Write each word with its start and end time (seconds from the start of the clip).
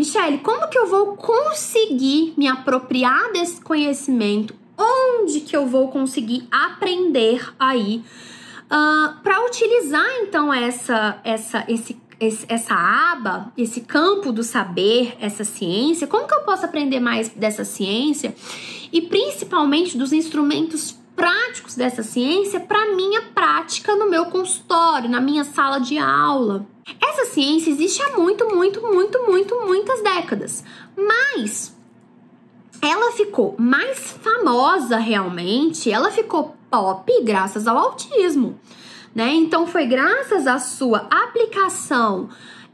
Michelle, 0.00 0.38
como 0.38 0.66
que 0.68 0.78
eu 0.78 0.86
vou 0.86 1.14
conseguir 1.14 2.32
me 2.34 2.48
apropriar 2.48 3.32
desse 3.34 3.60
conhecimento? 3.60 4.54
Onde 4.78 5.40
que 5.40 5.54
eu 5.54 5.66
vou 5.66 5.88
conseguir 5.88 6.48
aprender 6.50 7.52
aí 7.58 7.96
uh, 7.98 8.02
ah, 8.70 9.20
para 9.22 9.44
utilizar 9.44 10.06
então 10.22 10.50
essa, 10.54 11.20
essa, 11.22 11.66
esse 11.68 12.00
esse, 12.18 12.46
essa 12.48 12.74
aba, 12.74 13.52
esse 13.58 13.82
campo 13.82 14.32
do 14.32 14.42
saber, 14.42 15.16
essa 15.20 15.44
ciência, 15.44 16.06
como 16.06 16.26
que 16.26 16.34
eu 16.34 16.44
posso 16.44 16.64
aprender 16.64 17.00
mais 17.00 17.28
dessa 17.28 17.64
ciência 17.64 18.34
e 18.90 19.02
principalmente 19.02 19.98
dos 19.98 20.14
instrumentos 20.14 20.98
práticos 21.14 21.74
dessa 21.74 22.02
ciência 22.02 22.58
para 22.60 22.94
minha 22.94 23.20
prática 23.34 23.94
no 23.94 24.08
meu 24.08 24.26
consultório, 24.26 25.10
na 25.10 25.20
minha 25.20 25.44
sala 25.44 25.78
de 25.78 25.98
aula. 25.98 26.66
Essa 27.10 27.32
ciência 27.32 27.70
existe 27.70 28.02
há 28.02 28.16
muito, 28.16 28.48
muito, 28.48 28.80
muito, 28.82 29.22
muito, 29.26 29.60
muitas 29.66 30.02
décadas, 30.02 30.64
mas 30.96 31.76
ela 32.80 33.12
ficou 33.12 33.54
mais 33.58 33.98
famosa 33.98 34.96
realmente, 34.96 35.90
ela 35.90 36.10
ficou 36.10 36.56
pop 36.70 37.12
graças 37.22 37.66
ao 37.66 37.76
autismo 37.76 38.58
né? 39.14 39.34
Então 39.34 39.66
foi 39.66 39.86
graças 39.86 40.46
à 40.46 40.58
sua 40.58 41.06
aplicação 41.10 42.28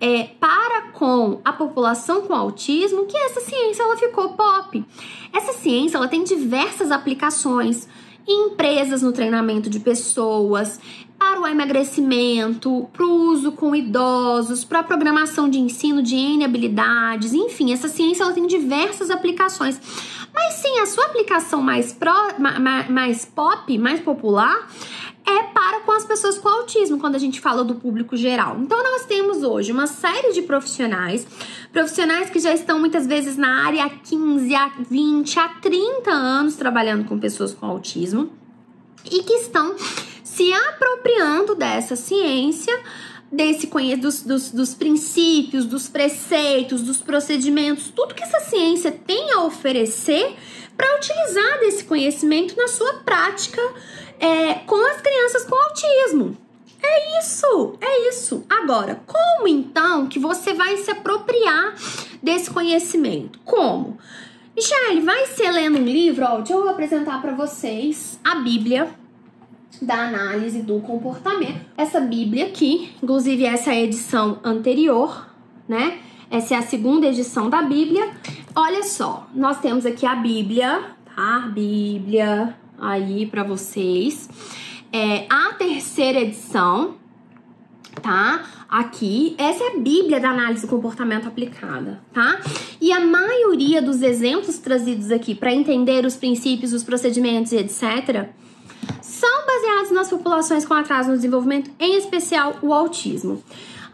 é, 0.00 0.24
para 0.40 0.90
com 0.92 1.40
a 1.44 1.52
população 1.52 2.22
com 2.22 2.34
autismo 2.34 3.06
que 3.06 3.16
essa 3.16 3.40
ciência 3.40 3.82
ela 3.82 3.96
ficou 3.96 4.30
pop. 4.30 4.84
Essa 5.32 5.52
ciência 5.52 5.96
ela 5.96 6.08
tem 6.08 6.24
diversas 6.24 6.90
aplicações 6.90 7.88
em 8.26 8.46
empresas 8.46 9.02
no 9.02 9.12
treinamento 9.12 9.68
de 9.68 9.80
pessoas, 9.80 10.80
emagrecimento, 11.50 12.88
para 12.92 13.04
o 13.04 13.30
uso 13.30 13.52
com 13.52 13.74
idosos, 13.74 14.64
para 14.64 14.80
a 14.80 14.82
programação 14.82 15.48
de 15.48 15.58
ensino 15.58 16.02
de 16.02 16.16
N 16.16 16.44
habilidades, 16.44 17.32
enfim, 17.32 17.72
essa 17.72 17.88
ciência 17.88 18.22
ela 18.22 18.32
tem 18.32 18.46
diversas 18.46 19.10
aplicações. 19.10 19.80
Mas 20.34 20.54
sim, 20.54 20.78
a 20.78 20.86
sua 20.86 21.06
aplicação 21.06 21.60
mais, 21.60 21.92
pro, 21.92 22.12
mais 22.88 23.24
pop, 23.24 23.78
mais 23.78 24.00
popular, 24.00 24.68
é 25.24 25.42
para 25.44 25.80
com 25.80 25.92
as 25.92 26.04
pessoas 26.04 26.38
com 26.38 26.48
autismo, 26.48 26.98
quando 26.98 27.14
a 27.14 27.18
gente 27.18 27.40
fala 27.40 27.62
do 27.62 27.76
público 27.76 28.16
geral. 28.16 28.58
Então, 28.60 28.82
nós 28.82 29.04
temos 29.04 29.42
hoje 29.42 29.70
uma 29.70 29.86
série 29.86 30.32
de 30.32 30.42
profissionais, 30.42 31.26
profissionais 31.72 32.28
que 32.30 32.38
já 32.38 32.52
estão 32.52 32.78
muitas 32.78 33.06
vezes 33.06 33.36
na 33.36 33.64
área 33.64 33.84
há 33.84 33.90
15, 33.90 34.54
há 34.54 34.72
20, 34.90 35.38
há 35.38 35.48
30 35.60 36.10
anos 36.10 36.56
trabalhando 36.56 37.04
com 37.04 37.18
pessoas 37.18 37.54
com 37.54 37.66
autismo 37.66 38.30
e 39.04 39.22
que 39.22 39.34
estão 39.34 39.76
se 40.34 40.50
apropriando 40.52 41.54
dessa 41.54 41.94
ciência 41.94 42.72
desse 43.30 43.66
dos, 43.96 44.22
dos, 44.22 44.50
dos, 44.50 44.74
princípios, 44.74 45.64
dos 45.64 45.88
preceitos, 45.88 46.82
dos 46.82 47.00
procedimentos, 47.00 47.90
tudo 47.90 48.14
que 48.14 48.22
essa 48.22 48.40
ciência 48.40 48.92
tem 48.92 49.32
a 49.32 49.42
oferecer 49.44 50.36
para 50.76 50.96
utilizar 50.96 51.60
desse 51.60 51.84
conhecimento 51.84 52.56
na 52.56 52.68
sua 52.68 52.94
prática 53.04 53.60
é, 54.18 54.54
com 54.66 54.76
as 54.86 55.00
crianças 55.00 55.44
com 55.44 55.54
autismo. 55.54 56.36
É 56.82 57.20
isso, 57.20 57.78
é 57.80 58.08
isso. 58.08 58.44
Agora, 58.50 59.00
como 59.06 59.48
então 59.48 60.06
que 60.06 60.18
você 60.18 60.52
vai 60.52 60.76
se 60.78 60.90
apropriar 60.90 61.74
desse 62.22 62.50
conhecimento? 62.50 63.38
Como? 63.44 63.98
Michelle, 64.54 65.00
vai 65.00 65.26
ser 65.26 65.50
lendo 65.50 65.78
um 65.78 65.84
livro, 65.84 66.24
ó, 66.26 66.36
deixa 66.38 66.52
eu 66.52 66.68
apresentar 66.68 67.22
para 67.22 67.32
vocês 67.32 68.18
a 68.22 68.34
Bíblia 68.36 69.01
da 69.80 70.08
análise 70.08 70.62
do 70.62 70.80
comportamento. 70.80 71.60
Essa 71.76 72.00
Bíblia 72.00 72.46
aqui, 72.46 72.90
inclusive 73.02 73.44
essa 73.44 73.70
é 73.70 73.74
a 73.74 73.80
edição 73.80 74.38
anterior, 74.44 75.28
né? 75.68 75.98
Essa 76.30 76.54
é 76.54 76.58
a 76.58 76.62
segunda 76.62 77.06
edição 77.06 77.48
da 77.48 77.62
Bíblia. 77.62 78.10
Olha 78.54 78.82
só, 78.82 79.28
nós 79.34 79.60
temos 79.60 79.86
aqui 79.86 80.06
a 80.06 80.14
Bíblia, 80.14 80.82
tá? 81.14 81.50
Bíblia, 81.52 82.56
aí 82.78 83.26
para 83.26 83.42
vocês. 83.42 84.28
É 84.92 85.26
a 85.28 85.54
terceira 85.54 86.20
edição, 86.20 86.96
tá? 88.02 88.44
Aqui, 88.68 89.34
essa 89.36 89.64
é 89.64 89.68
a 89.68 89.78
Bíblia 89.78 90.18
da 90.18 90.30
análise 90.30 90.66
do 90.66 90.70
comportamento 90.70 91.28
aplicada, 91.28 92.00
tá? 92.12 92.40
E 92.80 92.90
a 92.92 93.00
maioria 93.00 93.82
dos 93.82 94.00
exemplos 94.00 94.58
trazidos 94.58 95.10
aqui 95.10 95.34
para 95.34 95.52
entender 95.52 96.06
os 96.06 96.16
princípios, 96.16 96.72
os 96.72 96.82
procedimentos 96.82 97.52
etc 97.52 98.30
são 99.00 99.46
baseados 99.46 99.90
nas 99.90 100.08
populações 100.08 100.64
com 100.64 100.74
atraso 100.74 101.10
no 101.10 101.16
desenvolvimento, 101.16 101.70
em 101.78 101.96
especial 101.96 102.56
o 102.62 102.72
autismo. 102.72 103.42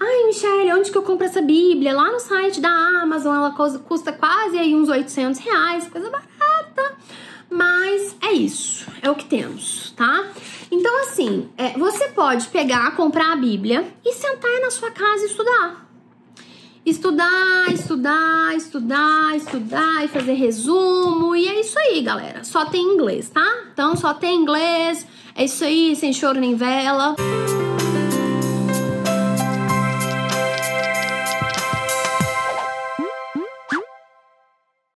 Ai, 0.00 0.26
Michelle, 0.26 0.72
onde 0.74 0.92
que 0.92 0.98
eu 0.98 1.02
compro 1.02 1.26
essa 1.26 1.42
Bíblia? 1.42 1.92
Lá 1.92 2.12
no 2.12 2.20
site 2.20 2.60
da 2.60 2.70
Amazon, 2.70 3.34
ela 3.34 3.50
custa 3.50 4.12
quase 4.12 4.56
aí 4.56 4.74
uns 4.74 4.88
800 4.88 5.40
reais, 5.40 5.88
coisa 5.88 6.08
barata. 6.08 6.96
Mas 7.50 8.16
é 8.20 8.32
isso, 8.32 8.86
é 9.02 9.10
o 9.10 9.14
que 9.14 9.24
temos, 9.24 9.92
tá? 9.96 10.26
Então, 10.70 11.00
assim, 11.00 11.48
é, 11.56 11.70
você 11.70 12.08
pode 12.08 12.46
pegar, 12.48 12.94
comprar 12.94 13.32
a 13.32 13.36
Bíblia 13.36 13.92
e 14.04 14.12
sentar 14.12 14.50
aí 14.50 14.60
na 14.60 14.70
sua 14.70 14.90
casa 14.90 15.24
e 15.24 15.26
estudar. 15.26 15.87
Estudar, 16.88 17.70
estudar, 17.70 18.56
estudar, 18.56 19.36
estudar 19.36 20.04
e 20.06 20.08
fazer 20.08 20.32
resumo. 20.32 21.36
E 21.36 21.46
é 21.46 21.60
isso 21.60 21.78
aí, 21.78 22.00
galera. 22.00 22.42
Só 22.42 22.64
tem 22.64 22.82
inglês, 22.82 23.28
tá? 23.28 23.46
Então, 23.70 23.94
só 23.94 24.14
tem 24.14 24.40
inglês. 24.40 25.06
É 25.34 25.44
isso 25.44 25.62
aí, 25.64 25.94
sem 25.94 26.14
choro 26.14 26.40
nem 26.40 26.54
vela. 26.56 27.14